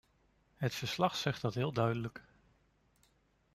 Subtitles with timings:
[0.55, 2.23] Het verslag zegt dat heel duidelijk.